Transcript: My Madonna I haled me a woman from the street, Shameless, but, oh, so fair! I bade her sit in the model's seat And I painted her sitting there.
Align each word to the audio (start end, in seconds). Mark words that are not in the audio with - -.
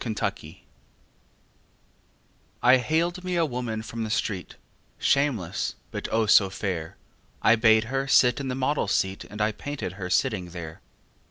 My 0.03 0.09
Madonna 0.09 0.55
I 2.63 2.77
haled 2.77 3.23
me 3.23 3.35
a 3.35 3.45
woman 3.45 3.83
from 3.83 4.03
the 4.03 4.09
street, 4.09 4.55
Shameless, 4.97 5.75
but, 5.91 6.07
oh, 6.11 6.25
so 6.25 6.49
fair! 6.49 6.97
I 7.43 7.55
bade 7.55 7.83
her 7.83 8.07
sit 8.07 8.39
in 8.39 8.47
the 8.47 8.55
model's 8.55 8.95
seat 8.95 9.25
And 9.25 9.39
I 9.39 9.51
painted 9.51 9.91
her 10.01 10.09
sitting 10.09 10.49
there. 10.49 10.81